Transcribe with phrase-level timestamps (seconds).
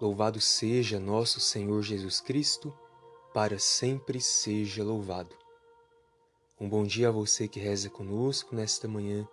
[0.00, 2.72] Louvado seja nosso Senhor Jesus Cristo,
[3.34, 5.34] para sempre seja louvado.
[6.60, 9.26] Um bom dia a você que reza conosco nesta manhã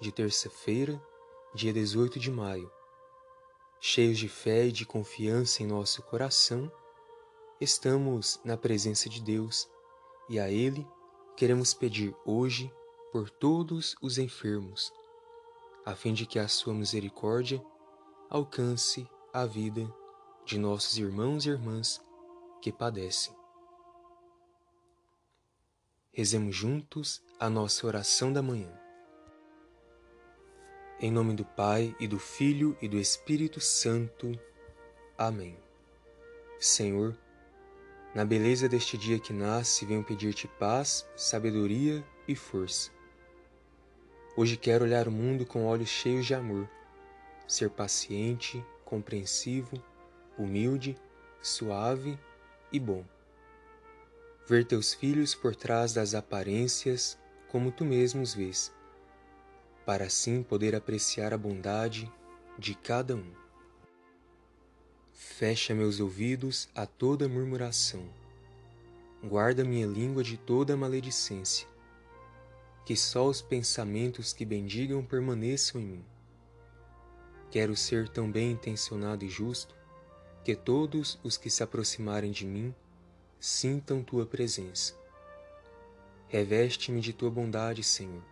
[0.00, 1.00] de terça-feira,
[1.54, 2.68] dia 18 de maio.
[3.80, 6.68] Cheios de fé e de confiança em nosso coração,
[7.60, 9.70] estamos na presença de Deus
[10.28, 10.84] e a Ele
[11.36, 12.74] queremos pedir hoje
[13.12, 14.92] por todos os enfermos,
[15.86, 17.64] a fim de que a Sua misericórdia
[18.28, 19.88] alcance a vida
[20.48, 22.00] de nossos irmãos e irmãs
[22.62, 23.36] que padecem.
[26.10, 28.72] Rezemos juntos a nossa oração da manhã.
[30.98, 34.32] Em nome do Pai e do Filho e do Espírito Santo.
[35.18, 35.54] Amém.
[36.58, 37.14] Senhor,
[38.14, 42.90] na beleza deste dia que nasce, venho pedir-te paz, sabedoria e força.
[44.34, 46.66] Hoje quero olhar o mundo com olhos cheios de amor,
[47.46, 49.78] ser paciente, compreensivo
[50.38, 50.96] humilde,
[51.42, 52.18] suave
[52.72, 53.04] e bom.
[54.46, 58.72] Ver teus filhos por trás das aparências como tu mesmo os vês,
[59.84, 62.10] para assim poder apreciar a bondade
[62.58, 63.32] de cada um.
[65.12, 68.08] Fecha meus ouvidos a toda murmuração.
[69.22, 71.66] Guarda minha língua de toda maledicência.
[72.84, 76.04] Que só os pensamentos que bendigam permaneçam em mim.
[77.50, 79.77] Quero ser tão bem intencionado e justo
[80.44, 82.74] que todos os que se aproximarem de mim
[83.40, 84.94] sintam tua presença.
[86.28, 88.22] Reveste-me de tua bondade, Senhor,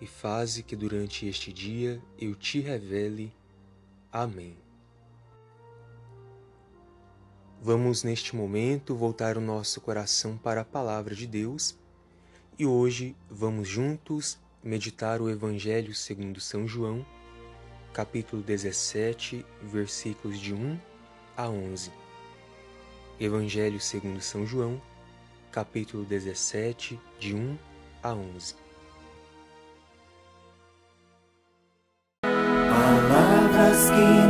[0.00, 3.32] e faze que durante este dia eu te revele.
[4.10, 4.56] Amém.
[7.60, 11.76] Vamos neste momento voltar o nosso coração para a palavra de Deus
[12.56, 17.04] e hoje vamos juntos meditar o Evangelho segundo São João,
[17.92, 20.78] capítulo 17, versículos de 1
[21.38, 21.92] a 11.
[23.20, 24.82] Evangelho segundo São João,
[25.52, 27.56] capítulo 17, de 1
[28.02, 28.56] a 11.
[32.22, 34.27] Palavras que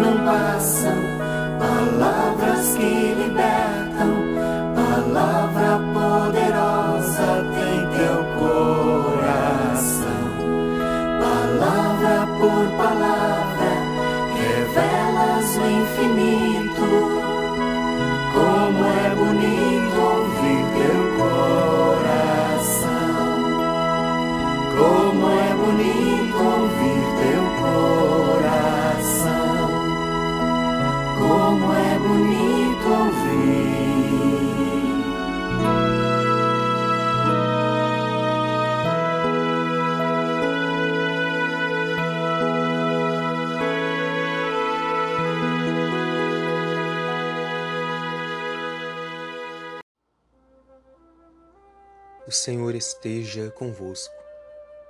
[52.28, 54.14] O Senhor esteja convosco,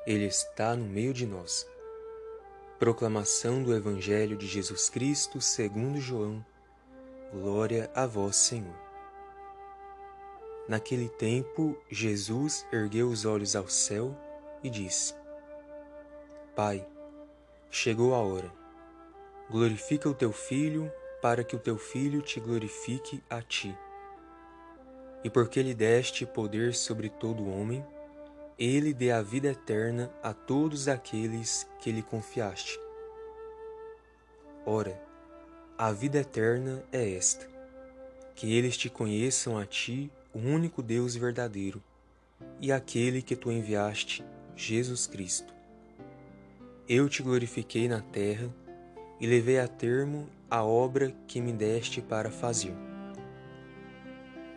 [0.05, 1.71] Ele está no meio de nós.
[2.81, 6.45] Proclamação do Evangelho de Jesus Cristo segundo João.
[7.33, 8.75] Glória a vós, Senhor.
[10.67, 14.19] Naquele tempo, Jesus ergueu os olhos ao céu
[14.61, 15.15] e disse:
[16.57, 16.85] Pai,
[17.71, 18.53] chegou a hora.
[19.49, 20.91] Glorifica o teu filho,
[21.23, 23.79] para que o teu filho te glorifique a ti
[25.23, 27.85] e porque lhe deste poder sobre todo homem,
[28.59, 32.79] ele dê a vida eterna a todos aqueles que lhe confiaste.
[34.67, 35.01] Ora,
[35.77, 37.49] a vida eterna é esta:
[38.35, 41.83] que eles te conheçam a ti, o único Deus verdadeiro,
[42.61, 44.25] e aquele que tu enviaste,
[44.57, 45.55] Jesus Cristo.
[46.89, 48.49] Eu te glorifiquei na terra
[49.21, 52.75] e levei a termo a obra que me deste para fazer.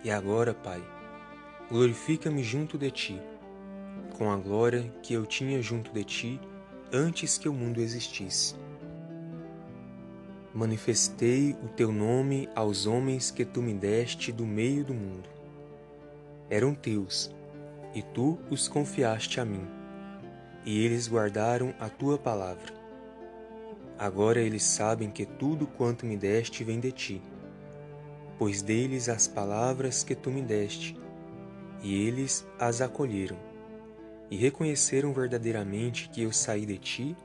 [0.04, 0.84] E agora, Pai,
[1.70, 3.22] glorifica-me junto de ti,
[4.18, 6.42] com a glória que eu tinha junto de ti
[6.92, 8.56] antes que o mundo existisse.
[10.56, 15.30] Manifestei o teu nome aos homens que tu me deste do meio do mundo.
[16.50, 17.30] Eram teus,
[17.94, 19.68] e tu os confiaste a mim,
[20.66, 22.74] e eles guardaram a tua palavra.
[24.00, 27.22] Agora eles sabem que tudo quanto me deste vem de ti
[28.42, 31.00] pois deles as palavras que tu me deste,
[31.80, 33.38] e eles as acolheram,
[34.32, 37.16] e reconheceram verdadeiramente que eu saí de ti,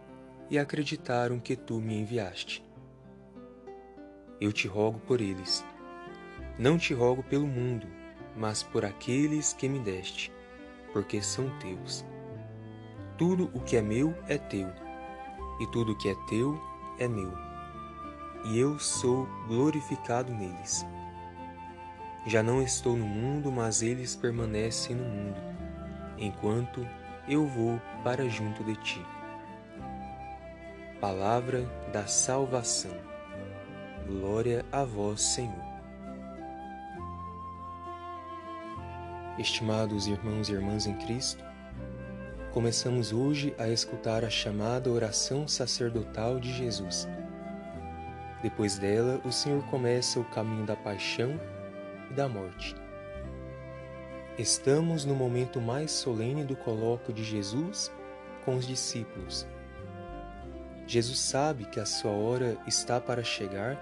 [0.50, 2.62] e acreditaram que tu me enviaste.
[4.38, 5.64] Eu te rogo por eles.
[6.58, 7.86] Não te rogo pelo mundo,
[8.36, 10.30] mas por aqueles que me deste,
[10.92, 12.04] porque são teus.
[13.16, 14.68] Tudo o que é meu é teu,
[15.62, 16.60] e tudo o que é teu
[16.98, 17.32] é meu
[18.44, 20.86] e eu sou glorificado neles.
[22.26, 25.40] Já não estou no mundo, mas eles permanecem no mundo,
[26.18, 26.84] enquanto
[27.28, 29.00] eu vou para junto de ti.
[31.00, 32.90] Palavra da salvação.
[34.08, 35.64] Glória a vós, Senhor.
[39.38, 41.44] Estimados irmãos e irmãs em Cristo,
[42.52, 47.06] começamos hoje a escutar a chamada oração sacerdotal de Jesus.
[48.42, 51.38] Depois dela, o Senhor começa o caminho da paixão
[52.10, 52.74] e da morte.
[54.38, 57.90] Estamos no momento mais solene do colóquio de Jesus
[58.44, 59.46] com os discípulos.
[60.86, 63.76] Jesus sabe que a sua hora está para chegar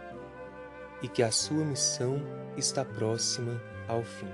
[1.02, 2.22] e que a sua missão
[2.56, 4.30] está próxima ao fim.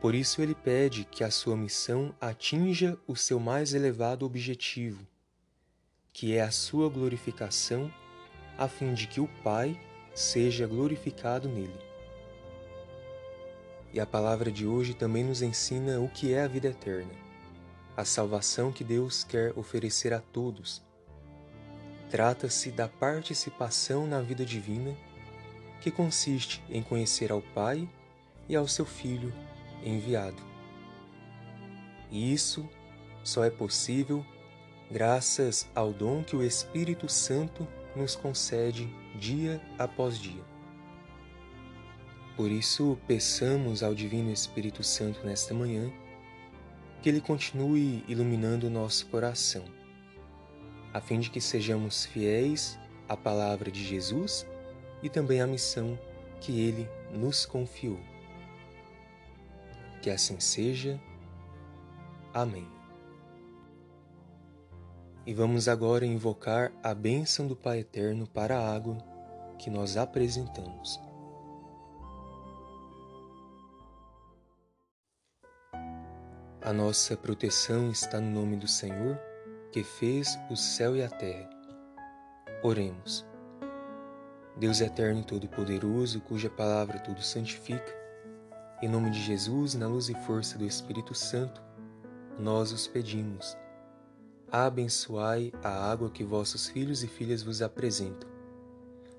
[0.00, 5.06] Por isso ele pede que a sua missão atinja o seu mais elevado objetivo,
[6.12, 7.92] que é a sua glorificação,
[8.56, 9.78] a fim de que o Pai
[10.14, 11.89] seja glorificado nele.
[13.92, 17.10] E a palavra de hoje também nos ensina o que é a vida eterna,
[17.96, 20.82] a salvação que Deus quer oferecer a todos.
[22.08, 24.96] Trata-se da participação na vida divina,
[25.80, 27.88] que consiste em conhecer ao Pai
[28.48, 29.32] e ao seu Filho
[29.84, 30.42] enviado.
[32.10, 32.68] E isso
[33.24, 34.24] só é possível
[34.90, 40.49] graças ao dom que o Espírito Santo nos concede dia após dia.
[42.40, 45.92] Por isso, peçamos ao Divino Espírito Santo nesta manhã
[47.02, 49.62] que ele continue iluminando o nosso coração,
[50.90, 54.46] a fim de que sejamos fiéis à palavra de Jesus
[55.02, 55.98] e também à missão
[56.40, 58.00] que ele nos confiou.
[60.00, 60.98] Que assim seja.
[62.32, 62.66] Amém.
[65.26, 68.96] E vamos agora invocar a bênção do Pai Eterno para a água
[69.58, 71.09] que nós apresentamos.
[76.62, 79.18] A nossa proteção está no nome do Senhor,
[79.72, 81.48] que fez o céu e a terra.
[82.62, 83.26] Oremos.
[84.58, 87.96] Deus eterno e todo-poderoso, cuja palavra tudo santifica,
[88.82, 91.62] em nome de Jesus, na luz e força do Espírito Santo,
[92.38, 93.56] nós os pedimos.
[94.52, 98.28] Abençoai a água que vossos filhos e filhas vos apresentam.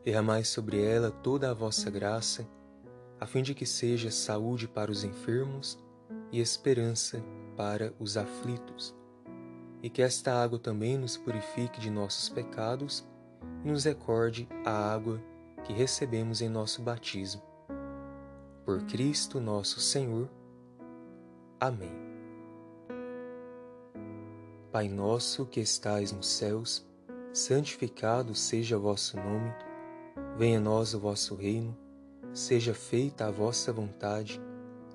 [0.06, 2.48] Derramai sobre ela toda a vossa graça,
[3.20, 5.81] a fim de que seja saúde para os enfermos
[6.32, 7.24] e esperança
[7.58, 8.96] para os aflitos.
[9.84, 13.08] E que esta água também nos purifique de nossos pecados
[13.64, 15.22] e nos recorde a água
[15.64, 17.52] que recebemos em nosso batismo
[18.66, 20.30] por Cristo nosso Senhor.
[21.60, 21.92] Amém.
[24.72, 26.88] Pai nosso que estais nos céus,
[27.34, 29.54] santificado seja o vosso nome,
[30.38, 31.78] venha a nós o vosso reino,
[32.34, 34.42] seja feita a vossa vontade,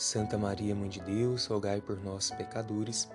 [0.00, 3.10] Santa Maria, Mãe de Deus, rogai por nós, pecadores,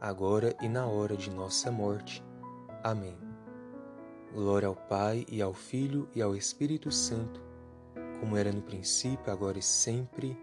[0.00, 2.24] agora e na hora de nossa morte.
[2.82, 3.16] Amém.
[4.32, 7.48] Glória ao Pai, e ao Filho, e ao Espírito Santo
[8.18, 10.36] como era no princípio, agora e sempre.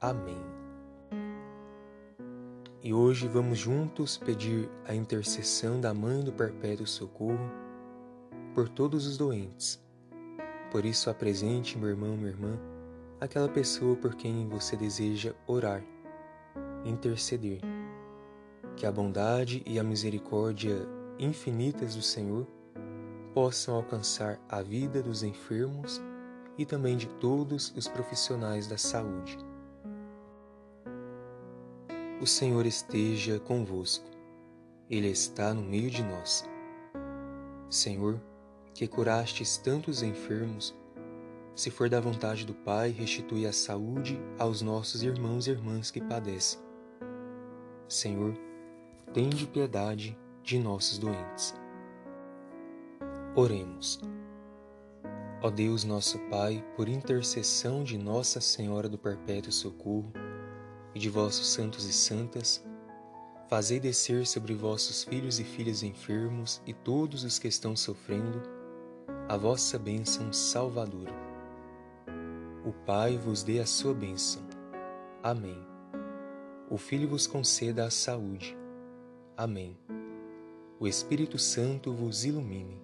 [0.00, 0.42] Amém.
[2.82, 7.50] E hoje vamos juntos pedir a intercessão da Mãe do Perpétuo Socorro
[8.54, 9.82] por todos os doentes.
[10.70, 12.58] Por isso, apresente, meu irmão, minha irmã,
[13.20, 15.82] aquela pessoa por quem você deseja orar,
[16.84, 17.60] interceder.
[18.76, 20.86] Que a bondade e a misericórdia
[21.18, 22.46] infinitas do Senhor
[23.32, 26.00] possam alcançar a vida dos enfermos
[26.58, 29.38] e também de todos os profissionais da saúde.
[32.20, 34.06] O Senhor esteja convosco,
[34.88, 36.48] Ele está no meio de nós.
[37.68, 38.20] Senhor,
[38.72, 40.74] que curastes tantos enfermos,
[41.56, 46.02] se for da vontade do Pai, restitui a saúde aos nossos irmãos e irmãs que
[46.02, 46.60] padecem.
[47.88, 48.34] Senhor,
[49.14, 51.54] tende piedade de nossos doentes.
[53.34, 53.98] Oremos.
[55.42, 60.12] Ó Deus nosso Pai, por intercessão de Nossa Senhora do Perpétuo Socorro
[60.94, 62.62] e de vossos santos e santas,
[63.48, 68.42] fazei descer sobre vossos filhos e filhas enfermos e todos os que estão sofrendo
[69.26, 71.25] a vossa bênção salvadora.
[72.66, 74.42] O Pai vos dê a sua bênção.
[75.22, 75.64] Amém.
[76.68, 78.58] O Filho vos conceda a saúde.
[79.36, 79.78] Amém.
[80.80, 82.82] O Espírito Santo vos ilumine.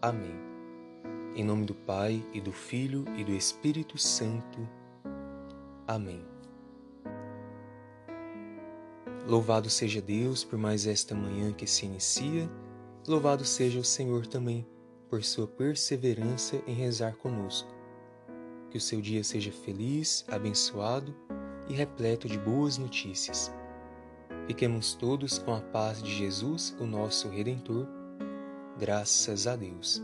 [0.00, 0.36] Amém.
[1.34, 4.60] Em nome do Pai e do Filho e do Espírito Santo.
[5.84, 6.24] Amém.
[9.26, 12.48] Louvado seja Deus por mais esta manhã que se inicia,
[13.04, 14.64] louvado seja o Senhor também
[15.10, 17.75] por sua perseverança em rezar conosco.
[18.76, 21.16] Que o seu dia seja feliz, abençoado
[21.66, 23.50] e repleto de boas notícias.
[24.46, 27.88] Fiquemos todos com a paz de Jesus, o nosso Redentor.
[28.78, 30.02] Graças a Deus.